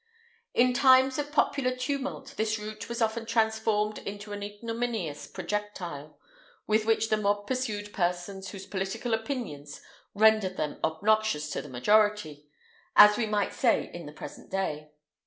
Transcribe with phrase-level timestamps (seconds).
[0.55, 6.17] In times of popular tumult this root was often transformed into an ignominious projectile,
[6.65, 9.79] with which the mob pursued persons whose political opinions
[10.15, 12.47] rendered them obnoxious to the majority,
[12.95, 14.89] as we might say in the present day.